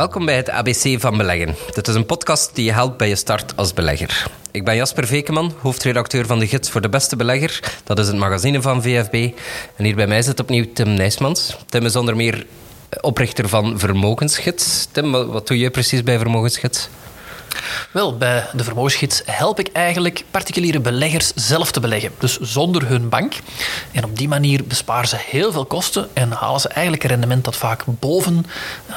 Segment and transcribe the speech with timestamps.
[0.00, 1.54] Welkom bij het ABC van Beleggen.
[1.74, 4.26] Dit is een podcast die je helpt bij je start als belegger.
[4.50, 7.78] Ik ben Jasper Vekeman, hoofdredacteur van de Gids voor de Beste Belegger.
[7.84, 9.14] Dat is het magazine van VFB.
[9.76, 11.56] En hier bij mij zit opnieuw Tim Nijsmans.
[11.68, 12.46] Tim is onder meer
[13.00, 14.88] oprichter van Vermogensgids.
[14.92, 16.88] Tim, wat doe je precies bij Vermogensgids?
[17.90, 22.10] Wel, bij de vermogensgids help ik eigenlijk particuliere beleggers zelf te beleggen.
[22.18, 23.34] Dus zonder hun bank.
[23.92, 27.44] En op die manier besparen ze heel veel kosten en halen ze eigenlijk een rendement
[27.44, 28.46] dat vaak boven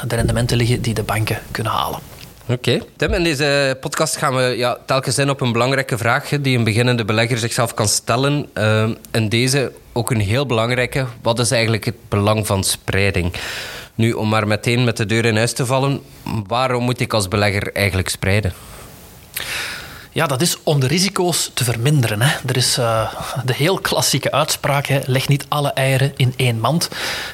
[0.07, 1.99] de rendementen liggen die de banken kunnen halen.
[2.47, 2.79] Oké.
[2.95, 6.63] Tim, in deze podcast gaan we ja, telkens in op een belangrijke vraag die een
[6.63, 8.49] beginnende belegger zichzelf kan stellen.
[8.53, 11.05] Uh, en deze ook een heel belangrijke.
[11.21, 13.33] Wat is eigenlijk het belang van spreiding?
[13.95, 16.01] Nu, om maar meteen met de deur in huis te vallen,
[16.47, 18.53] waarom moet ik als belegger eigenlijk spreiden?
[20.13, 22.21] Ja, dat is om de risico's te verminderen.
[22.21, 22.35] Hè.
[22.45, 23.13] Er is uh,
[23.45, 26.89] de heel klassieke uitspraak: leg niet alle eieren in één mand.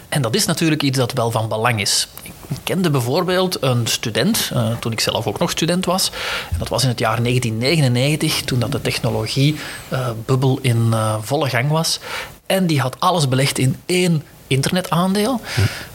[0.10, 2.08] En dat is natuurlijk iets dat wel van belang is.
[2.48, 6.12] Ik kende bijvoorbeeld een student, uh, toen ik zelf ook nog student was.
[6.58, 12.00] Dat was in het jaar 1999, toen dat de technologiebubbel uh, in volle gang was.
[12.46, 15.42] En die had alles belegd in één internetaandeel.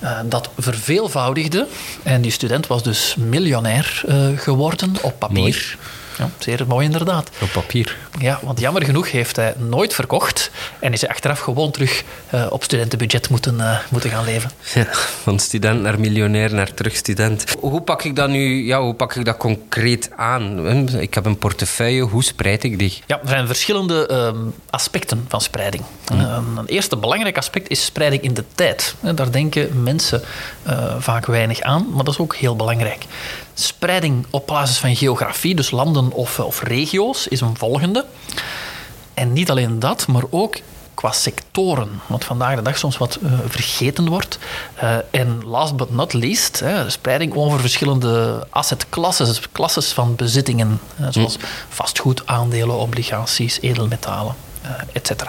[0.03, 1.67] Uh, dat verveelvoudigde.
[2.03, 5.39] En die student was dus miljonair uh, geworden op papier.
[5.39, 5.57] Mooi.
[6.19, 7.31] Ja, zeer mooi inderdaad.
[7.41, 7.97] Op papier.
[8.19, 12.47] Ja, want jammer genoeg heeft hij nooit verkocht en is hij achteraf gewoon terug uh,
[12.51, 14.51] op studentenbudget moeten, uh, moeten gaan leven.
[14.75, 14.87] Ja,
[15.23, 17.45] van student naar miljonair naar terug student.
[17.61, 20.69] Hoe pak ik dat nu, ja, hoe pak ik dat concreet aan?
[21.01, 23.03] Ik heb een portefeuille, hoe spreid ik die?
[23.07, 25.83] Ja, er zijn verschillende uh, aspecten van spreiding.
[26.05, 26.19] Hm.
[26.59, 28.95] een eerste belangrijk aspect is spreiding in de tijd.
[29.01, 30.23] Daar denken mensen
[30.67, 33.05] uh, vaak weinig aan, maar dat is ook heel belangrijk.
[33.55, 38.04] Spreiding op basis van geografie, dus landen of, of regio's, is een volgende.
[39.15, 40.57] En niet alleen dat, maar ook
[40.95, 44.39] qua sectoren, wat vandaag de dag soms wat uh, vergeten wordt.
[44.83, 50.81] Uh, en last but not least, uh, spreiding over verschillende assetklasses, klasses van bezittingen,
[51.11, 51.37] zoals
[51.69, 54.35] vastgoed, aandelen, obligaties, edelmetalen,
[54.93, 55.11] etc.
[55.11, 55.29] Oké.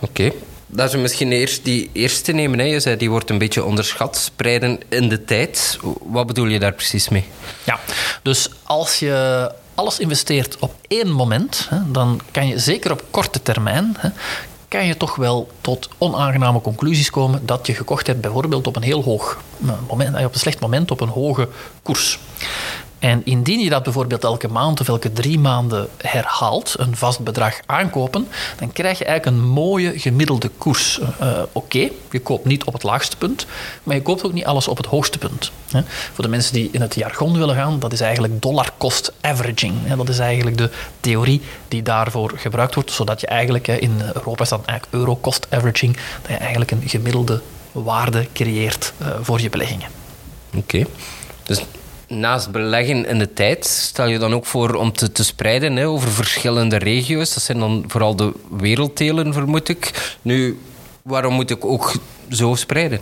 [0.00, 0.32] Okay.
[0.70, 2.58] Dat is misschien eerst die eerste nemen.
[2.58, 2.64] Hè.
[2.64, 4.16] Je zei die wordt een beetje onderschat.
[4.16, 5.78] Spreiden in de tijd.
[6.02, 7.24] Wat bedoel je daar precies mee?
[7.64, 7.80] Ja,
[8.22, 13.42] dus als je alles investeert op één moment, hè, dan kan je zeker op korte
[13.42, 13.96] termijn.
[13.98, 14.08] Hè,
[14.68, 18.82] kan je toch wel tot onaangename conclusies komen dat je gekocht hebt, bijvoorbeeld op een
[18.82, 19.38] heel hoog
[19.88, 21.48] moment, op een slecht moment, op een hoge
[21.82, 22.18] koers.
[22.98, 27.60] En indien je dat bijvoorbeeld elke maand of elke drie maanden herhaalt, een vast bedrag
[27.66, 28.28] aankopen,
[28.58, 30.98] dan krijg je eigenlijk een mooie gemiddelde koers.
[30.98, 33.46] Uh, Oké, okay, je koopt niet op het laagste punt,
[33.82, 35.50] maar je koopt ook niet alles op het hoogste punt.
[35.70, 35.80] Hè.
[36.12, 39.74] Voor de mensen die in het jargon willen gaan, dat is eigenlijk dollar cost averaging.
[39.84, 39.96] Hè.
[39.96, 40.70] Dat is eigenlijk de
[41.00, 45.46] theorie die daarvoor gebruikt wordt, zodat je eigenlijk, in Europa is dat eigenlijk euro cost
[45.50, 47.42] averaging, dat je eigenlijk een gemiddelde
[47.72, 49.88] waarde creëert uh, voor je beleggingen.
[50.54, 50.84] Oké.
[51.44, 51.62] Dus
[52.08, 55.88] naast beleggen in de tijd, stel je dan ook voor om te, te spreiden hè,
[55.88, 57.34] over verschillende regio's.
[57.34, 60.16] Dat zijn dan vooral de werelddelen, vermoed ik.
[60.22, 60.58] Nu,
[61.02, 61.94] waarom moet ik ook
[62.30, 63.00] zo spreiden?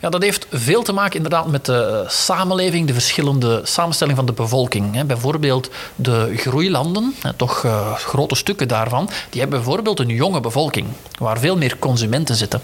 [0.00, 4.32] Ja, dat heeft veel te maken inderdaad met de samenleving, de verschillende samenstelling van de
[4.32, 5.06] bevolking.
[5.06, 10.86] Bijvoorbeeld de groeilanden, toch uh, grote stukken daarvan, die hebben bijvoorbeeld een jonge bevolking,
[11.18, 12.62] waar veel meer consumenten zitten.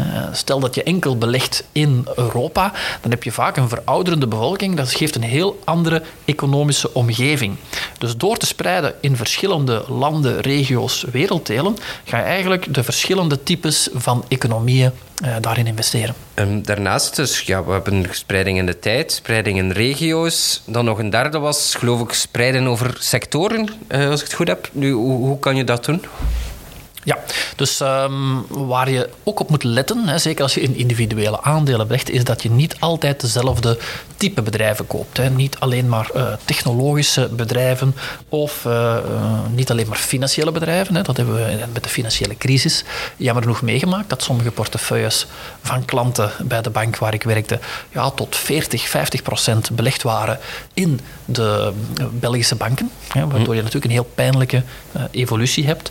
[0.00, 4.76] Uh, stel dat je enkel belegt in Europa, dan heb je vaak een verouderende bevolking.
[4.76, 7.56] Dat geeft een heel andere economische omgeving.
[7.98, 13.88] Dus door te spreiden in verschillende landen, regio's, werelddelen, ga je eigenlijk de verschillende types
[13.94, 14.90] van economieën
[15.24, 16.14] uh, daarin investeren.
[16.42, 20.62] Um, daarnaast, dus, ja, we hebben spreiding in de tijd, spreiding in regio's.
[20.66, 24.48] Dan nog een derde was, geloof ik, spreiden over sectoren, uh, als ik het goed
[24.48, 24.68] heb.
[24.72, 26.04] Nu, hoe, hoe kan je dat doen?
[27.04, 27.18] Ja,
[27.56, 31.86] dus um, waar je ook op moet letten, hè, zeker als je in individuele aandelen
[31.86, 33.78] belegt, is dat je niet altijd dezelfde
[34.16, 35.16] type bedrijven koopt.
[35.16, 35.30] Hè.
[35.30, 37.94] Niet alleen maar uh, technologische bedrijven
[38.28, 40.94] of uh, uh, niet alleen maar financiële bedrijven.
[40.94, 41.02] Hè.
[41.02, 42.84] Dat hebben we met de financiële crisis
[43.16, 45.26] jammer genoeg meegemaakt, dat sommige portefeuilles
[45.62, 47.58] van klanten bij de bank waar ik werkte
[47.90, 50.38] ja, tot 40, 50 procent belegd waren
[50.74, 51.72] in de
[52.12, 52.90] Belgische banken.
[53.08, 54.62] Hè, waardoor je natuurlijk een heel pijnlijke
[55.10, 55.90] evolutie hebt.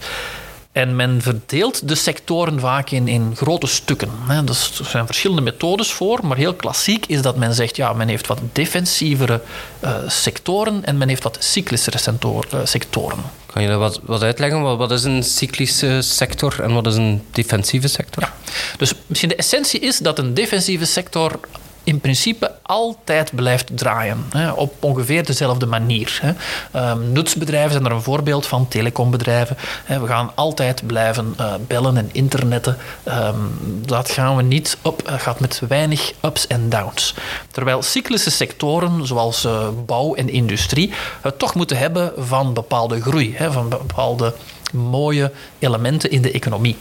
[0.72, 4.10] En men verdeelt de sectoren vaak in, in grote stukken.
[4.46, 8.08] Dus er zijn verschillende methodes voor, maar heel klassiek is dat men zegt, ja, men
[8.08, 9.42] heeft wat defensievere
[9.84, 11.98] uh, sectoren en men heeft wat cyclischere
[12.64, 13.20] sectoren.
[13.46, 14.62] Kan je dat wat, wat uitleggen?
[14.62, 18.24] Wat, wat, is een cyclische sector en wat is een defensieve sector?
[18.24, 18.34] Ja.
[18.78, 21.40] Dus misschien de essentie is dat een defensieve sector
[21.84, 24.26] in principe altijd blijft draaien.
[24.30, 26.20] Hè, op ongeveer dezelfde manier.
[26.22, 26.32] Hè.
[26.92, 29.58] Um, nutsbedrijven zijn er een voorbeeld van, telecombedrijven.
[29.84, 32.78] Hè, we gaan altijd blijven uh, bellen en internetten.
[33.08, 37.16] Um, dat gaan we niet op, uh, gaat met weinig ups en downs.
[37.52, 43.36] Terwijl cyclische sectoren, zoals uh, bouw en industrie, het toch moeten hebben van bepaalde groei,
[43.50, 44.34] van bepaalde
[44.74, 46.78] mooie elementen in de economie.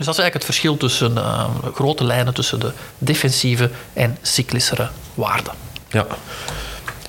[0.00, 1.44] Dus dat is eigenlijk het verschil tussen uh,
[1.74, 5.52] grote lijnen tussen de defensieve en cyclischere waarden.
[5.90, 6.06] Ja.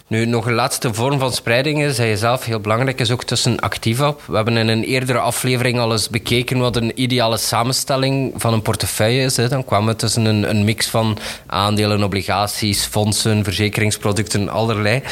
[0.08, 3.60] Nu, nog een laatste vorm van spreiding, zei je zelf, heel belangrijk, is ook tussen
[3.60, 4.16] activa.
[4.26, 8.62] We hebben in een eerdere aflevering al eens bekeken wat een ideale samenstelling van een
[8.62, 9.38] portefeuille is.
[9.38, 9.48] Hè.
[9.48, 15.04] Dan kwamen we tussen een, een, mix van aandelen, obligaties, fondsen, verzekeringsproducten, allerlei.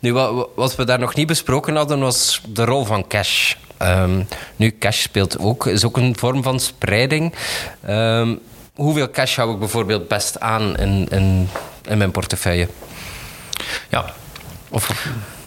[0.00, 3.54] Nu, wat, wat we daar nog niet besproken hadden, was de rol van cash.
[3.84, 4.26] Um,
[4.56, 7.34] nu, cash speelt ook, is ook een vorm van spreiding.
[7.88, 8.40] Um,
[8.74, 11.48] hoeveel cash hou ik bijvoorbeeld best aan in, in,
[11.88, 12.68] in mijn portefeuille?
[13.88, 14.04] Ja.
[14.68, 15.06] Of,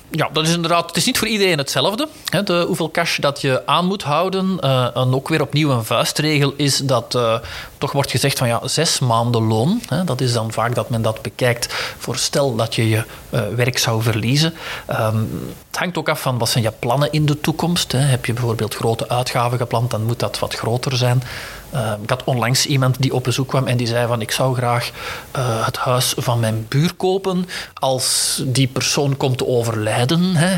[0.09, 0.87] ja, dat is inderdaad.
[0.87, 2.07] Het is niet voor iedereen hetzelfde.
[2.25, 4.57] Hè, de, hoeveel cash dat je aan moet houden.
[4.63, 7.39] Uh, en ook weer opnieuw een vuistregel is dat uh,
[7.77, 9.81] toch wordt gezegd van ja, zes maanden loon.
[9.87, 13.41] Hè, dat is dan vaak dat men dat bekijkt voor stel dat je je uh,
[13.55, 14.53] werk zou verliezen.
[14.89, 17.91] Um, het hangt ook af van wat zijn je plannen in de toekomst.
[17.91, 17.99] Hè.
[17.99, 21.23] Heb je bijvoorbeeld grote uitgaven gepland, dan moet dat wat groter zijn.
[21.73, 24.55] Uh, ik had onlangs iemand die op bezoek kwam en die zei van ik zou
[24.55, 24.91] graag
[25.37, 30.35] uh, het huis van mijn buur kopen als die persoon komt te overlijden.
[30.35, 30.57] Hè.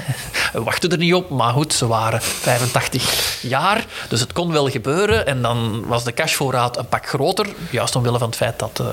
[0.54, 4.70] We wachten er niet op, maar goed, ze waren 85 jaar, dus het kon wel
[4.70, 8.80] gebeuren en dan was de cashvoorraad een pak groter, juist omwille van het feit dat
[8.82, 8.88] uh,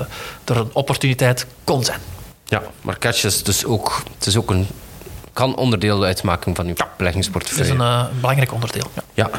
[0.45, 1.99] er een opportuniteit kon zijn.
[2.45, 4.67] Ja, maar cash is dus ook, het is ook een,
[5.33, 7.73] kan onderdeel uitmaken van uw ja, beleggingsportefeuille.
[7.73, 8.85] Het is een uh, belangrijk onderdeel.
[8.93, 9.03] Ja.
[9.13, 9.29] ja.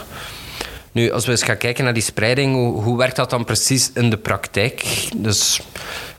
[0.98, 3.90] Nu, als we eens gaan kijken naar die spreiding, hoe, hoe werkt dat dan precies
[3.94, 4.84] in de praktijk?
[5.16, 5.60] Dus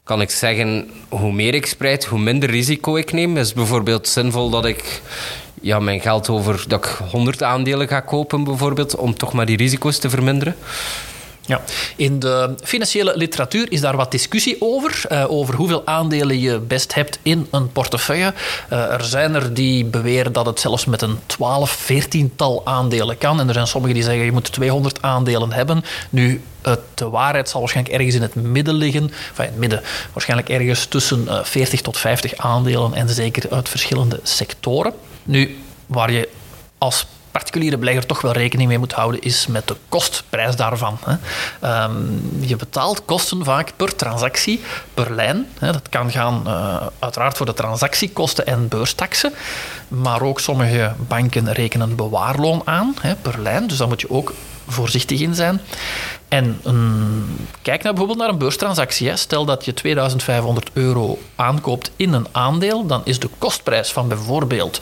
[0.03, 3.37] kan ik zeggen, hoe meer ik spreid, hoe minder risico ik neem.
[3.37, 5.01] Is bijvoorbeeld zinvol dat ik
[5.61, 9.57] ja, mijn geld over dat ik 100 aandelen ga kopen, bijvoorbeeld, om toch maar die
[9.57, 10.55] risico's te verminderen?
[11.50, 11.62] Ja,
[11.96, 16.94] in de financiële literatuur is daar wat discussie over, uh, over hoeveel aandelen je best
[16.94, 18.34] hebt in een portefeuille.
[18.72, 23.18] Uh, er zijn er die beweren dat het zelfs met een 12, 14 tal aandelen
[23.18, 23.40] kan.
[23.40, 25.84] En er zijn sommigen die zeggen je moet 200 aandelen hebben.
[26.10, 26.42] Nu,
[26.94, 29.04] de waarheid zal waarschijnlijk ergens in het midden liggen.
[29.04, 29.81] Enfin, in het midden,
[30.13, 34.94] waarschijnlijk ergens tussen uh, 40 tot 50 aandelen en zeker uit verschillende sectoren.
[35.24, 36.30] Nu, waar je
[36.78, 37.06] als
[37.39, 40.97] particuliere belegger toch wel rekening mee moet houden, is met de kostprijs daarvan.
[41.06, 41.83] Hè.
[41.83, 44.62] Um, je betaalt kosten vaak per transactie,
[44.94, 45.47] per lijn.
[45.59, 45.71] Hè.
[45.71, 49.33] Dat kan gaan uh, uiteraard voor de transactiekosten en beurstaxen,
[49.88, 54.33] maar ook sommige banken rekenen bewaarloon aan hè, per lijn, dus daar moet je ook
[54.68, 55.62] voorzichtig in zijn.
[56.27, 56.62] En
[57.62, 59.09] kijk nou bijvoorbeeld naar een beurstransactie.
[59.09, 59.15] Hè.
[59.15, 64.81] Stel dat je 2500 euro aankoopt in een aandeel, dan is de kostprijs van bijvoorbeeld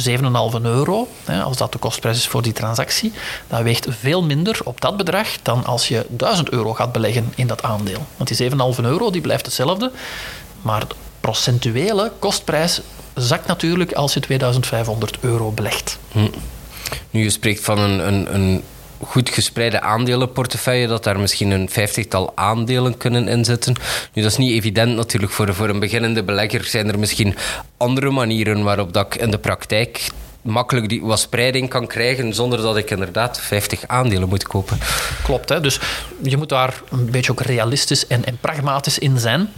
[0.00, 1.08] 7,5 euro,
[1.44, 3.12] als dat de kostprijs is voor die transactie,
[3.46, 7.46] dat weegt veel minder op dat bedrag dan als je 1000 euro gaat beleggen in
[7.46, 8.06] dat aandeel.
[8.16, 9.90] Want die 7,5 euro die blijft hetzelfde,
[10.62, 12.80] maar de procentuele kostprijs
[13.14, 15.98] zakt natuurlijk als je 2500 euro belegt.
[16.12, 16.28] Hm.
[17.10, 18.62] Nu, je spreekt van een, een, een
[19.00, 23.74] goed gespreide aandelenportefeuille, dat daar misschien een vijftigtal aandelen kunnen inzitten.
[24.12, 26.64] Nu, dat is niet evident natuurlijk voor, voor een beginnende belegger.
[26.64, 27.34] Zijn er misschien
[27.76, 30.08] andere manieren waarop dat ik in de praktijk
[30.46, 34.78] makkelijk die wat spreiding kan krijgen zonder dat ik inderdaad 50 aandelen moet kopen.
[35.24, 35.60] Klopt, hè?
[35.60, 35.80] dus
[36.22, 39.48] je moet daar een beetje ook realistisch en, en pragmatisch in zijn.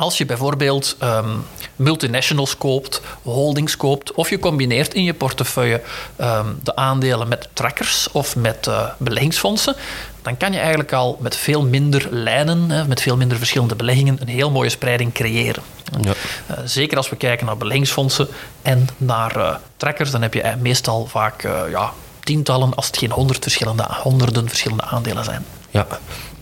[0.00, 1.44] Als je bijvoorbeeld um,
[1.76, 5.82] multinationals koopt, holdings koopt, of je combineert in je portefeuille
[6.20, 9.76] um, de aandelen met trackers of met uh, beleggingsfondsen,
[10.22, 14.16] dan kan je eigenlijk al met veel minder lijnen, hè, met veel minder verschillende beleggingen,
[14.20, 15.62] een heel mooie spreiding creëren.
[16.00, 16.12] Ja.
[16.50, 18.28] Uh, zeker als we kijken naar beleggingsfondsen
[18.62, 21.92] en naar uh, trackers, dan heb je meestal vaak ja,
[22.30, 25.44] tientallen, als het geen honderd verschillende, honderden verschillende aandelen zijn.
[25.70, 25.86] Ja,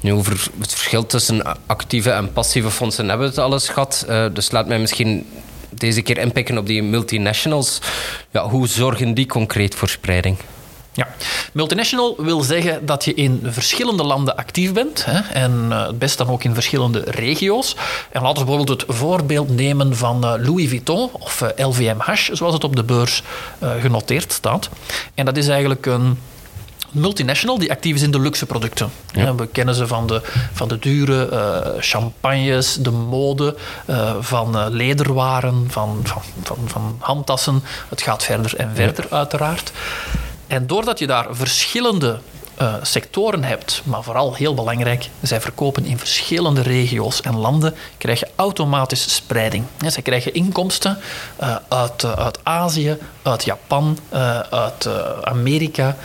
[0.01, 4.07] nu over het verschil tussen actieve en passieve fondsen hebben we het alles gehad.
[4.09, 5.27] Uh, dus laat mij misschien
[5.71, 7.79] deze keer inpikken op die multinationals.
[8.31, 10.37] Ja, hoe zorgen die concreet voor spreiding?
[10.99, 11.09] Ja,
[11.53, 16.19] multinational wil zeggen dat je in verschillende landen actief bent hè, en uh, het best
[16.19, 17.77] dan ook in verschillende regio's.
[18.11, 22.55] En laten we bijvoorbeeld het voorbeeld nemen van uh, Louis Vuitton of uh, LVMH, zoals
[22.55, 23.23] het op de beurs
[23.81, 24.69] genoteerd staat.
[25.15, 26.19] En dat is eigenlijk een
[26.91, 28.91] multinational die actief is in de luxe producten.
[29.13, 29.35] Ja.
[29.35, 30.21] We kennen ze van de,
[30.53, 36.97] van de dure uh, champagnes, de mode, uh, van uh, lederwaren, van, van, van, van,
[36.99, 37.63] handtassen.
[37.89, 39.17] Het gaat verder en verder, ja.
[39.17, 39.73] uiteraard.
[40.49, 42.19] En doordat je daar verschillende
[42.61, 48.21] uh, sectoren hebt, maar vooral heel belangrijk, zij verkopen in verschillende regio's en landen, krijg
[48.21, 49.65] je automatisch spreiding.
[49.79, 50.99] Ja, zij krijgen inkomsten
[51.41, 53.99] uh, uit, uh, uit Azië, uit Japan,
[54.51, 54.89] uit
[55.23, 55.97] Amerika,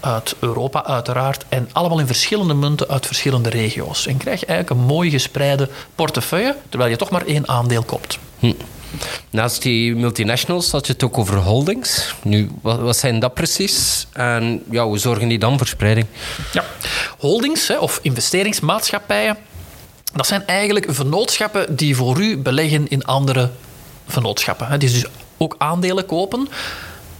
[0.00, 4.06] uit Europa uiteraard en allemaal in verschillende munten uit verschillende regio's.
[4.06, 8.18] En krijg je eigenlijk een mooi gespreide portefeuille, terwijl je toch maar één aandeel koopt.
[8.38, 8.52] Hm.
[9.30, 12.14] Naast die multinationals had je het ook over holdings.
[12.22, 14.06] Nu, wat, wat zijn dat precies?
[14.12, 16.06] En ja, hoe zorgen die dan voor spreiding?
[16.52, 16.64] Ja,
[17.18, 19.36] holdings hè, of investeringsmaatschappijen,
[20.14, 23.50] dat zijn eigenlijk vernootschappen die voor u beleggen in andere
[24.06, 24.78] vernootschappen.
[24.78, 25.04] Die dus
[25.36, 26.48] ook aandelen kopen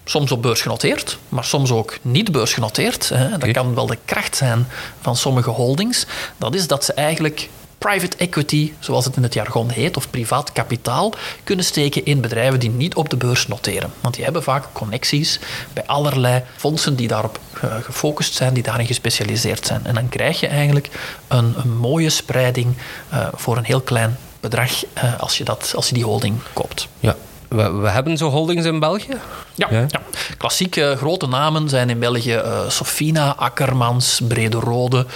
[0.05, 3.09] soms op beurs genoteerd, maar soms ook niet beursgenoteerd.
[3.09, 3.39] Hè.
[3.39, 4.67] Dat kan wel de kracht zijn
[5.01, 6.07] van sommige holdings.
[6.37, 7.49] Dat is dat ze eigenlijk
[7.87, 11.13] private equity, zoals het in het jargon heet, of privaat kapitaal,
[11.45, 13.93] kunnen steken in bedrijven die niet op de beurs noteren.
[14.01, 15.41] Want die hebben vaak connecties
[15.73, 19.81] bij allerlei fondsen die daarop eh, gefocust zijn, die daarin gespecialiseerd zijn.
[19.85, 20.91] En dan krijg je eigenlijk
[21.29, 22.75] een, mooie spreiding
[23.13, 26.89] uh, voor een heel klein bedrag uh, als, je dat, als je die holding koopt.
[27.01, 27.17] Ja.
[27.49, 29.17] We, we, hebben zo holdings in België?
[29.55, 29.85] Ja, ja.
[29.89, 30.01] ja.
[30.39, 35.07] klassieke grote namen zijn in België uh, Sofina, Akkermans, Brederode.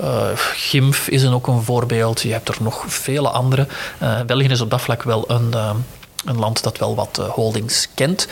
[0.00, 2.20] Uh, Gimf is een ook een voorbeeld.
[2.20, 3.66] Je hebt er nog vele andere.
[4.26, 5.54] België is op dat vlak wel een,
[6.24, 8.28] een land dat wel wat holdings kent.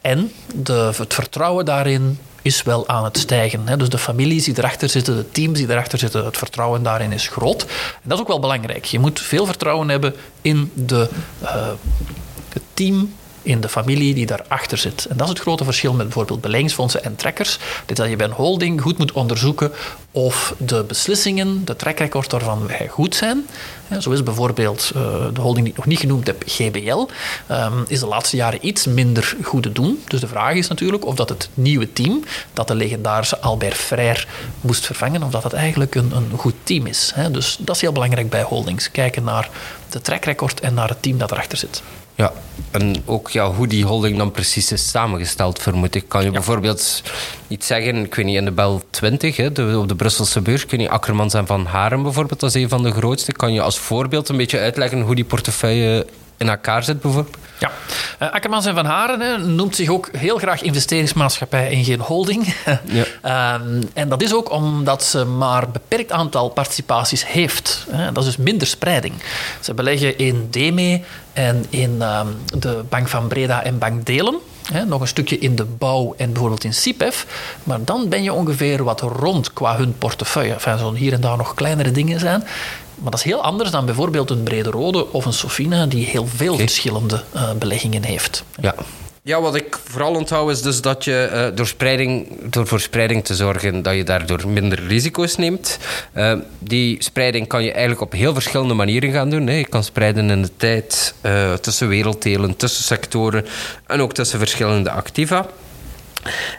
[0.00, 3.68] En de, het vertrouwen daarin is wel aan het stijgen.
[3.68, 3.76] Hè.
[3.76, 7.28] Dus de families die erachter zitten, de teams die erachter zitten, het vertrouwen daarin is
[7.28, 7.62] groot.
[7.62, 8.84] En dat is ook wel belangrijk.
[8.84, 11.08] Je moet veel vertrouwen hebben in de
[12.54, 13.12] het team
[13.44, 15.04] in de familie die daarachter zit.
[15.04, 17.58] En dat is het grote verschil met bijvoorbeeld beleggingsfondsen en trekkers.
[17.86, 19.72] Dit dat je bij een holding goed moet onderzoeken
[20.10, 23.46] of de beslissingen, de trackrecord daarvan goed zijn.
[24.00, 27.06] Zo is bijvoorbeeld eh, de holding die ik nog niet genoemd heb, GBL,
[27.46, 30.02] ehm, is de laatste jaren iets minder goed te doen.
[30.08, 34.24] Dus de vraag is natuurlijk of dat het nieuwe team, dat de legendarische Albert Frère
[34.60, 37.12] moest vervangen, of dat het eigenlijk een, een goed team is.
[37.30, 38.90] Dus dat is heel belangrijk bij holdings.
[38.90, 39.50] Kijken naar
[39.88, 41.82] de trackrecord en naar het team dat erachter zit.
[42.14, 42.32] Ja,
[42.70, 46.08] en ook ja, hoe die holding dan precies is samengesteld, vermoed ik.
[46.08, 47.02] Kan je bijvoorbeeld
[47.48, 50.66] iets zeggen, ik weet niet, in de Bel 20, hè, de, op de Brusselse beurs,
[50.66, 53.32] kun je Akkermans en Van Haren bijvoorbeeld, dat is een van de grootste.
[53.32, 56.06] Kan je als voorbeeld een beetje uitleggen hoe die portefeuille
[56.36, 57.36] in elkaar zit, bijvoorbeeld?
[57.64, 57.70] Ja,
[58.26, 62.54] uh, Akkermans en Van Haren hè, noemt zich ook heel graag investeringsmaatschappij en geen holding.
[62.84, 63.04] Ja.
[63.60, 67.86] uh, en dat is ook omdat ze maar een beperkt aantal participaties heeft.
[67.90, 68.12] Hè.
[68.12, 69.14] Dat is dus minder spreiding.
[69.60, 71.00] Ze beleggen in DME
[71.32, 72.20] en in uh,
[72.58, 74.38] de Bank van Breda en Bank Delen.
[74.72, 77.26] Hè, nog een stukje in de bouw en bijvoorbeeld in CIPEF.
[77.64, 80.52] Maar dan ben je ongeveer wat rond qua hun portefeuille.
[80.52, 82.40] Enfin, zullen hier en daar nog kleinere dingen zijn.
[82.94, 86.26] Maar dat is heel anders dan bijvoorbeeld een Brede Rode of een Sofina, die heel
[86.26, 88.44] veel verschillende uh, beleggingen heeft.
[88.60, 88.74] Ja.
[89.26, 93.24] Ja, wat ik vooral onthoud is dus dat je uh, door, spreiding, door voor spreiding
[93.24, 95.78] te zorgen, dat je daardoor minder risico's neemt.
[96.16, 99.46] Uh, die spreiding kan je eigenlijk op heel verschillende manieren gaan doen.
[99.46, 103.46] Je kan spreiden in de tijd uh, tussen werelddelen, tussen sectoren
[103.86, 105.46] en ook tussen verschillende activa.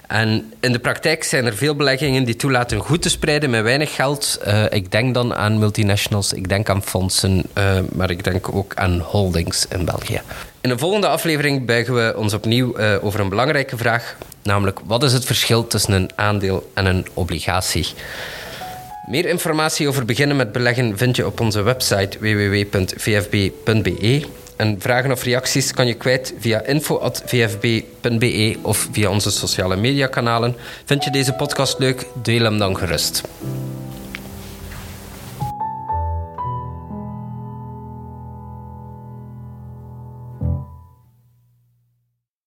[0.07, 3.95] En in de praktijk zijn er veel beleggingen die toelaten goed te spreiden met weinig
[3.95, 4.39] geld.
[4.47, 8.75] Uh, ik denk dan aan multinationals, ik denk aan fondsen, uh, maar ik denk ook
[8.75, 10.21] aan holdings in België.
[10.61, 15.03] In de volgende aflevering buigen we ons opnieuw uh, over een belangrijke vraag, namelijk wat
[15.03, 17.87] is het verschil tussen een aandeel en een obligatie?
[19.05, 22.83] Meer informatie over beginnen met beleggen vind je op onze website www.vfb.be.
[24.55, 30.55] En vragen of reacties kan je kwijt via info.vfb.be of via onze sociale mediakanalen.
[30.85, 32.05] Vind je deze podcast leuk?
[32.21, 33.21] Deel hem dan gerust.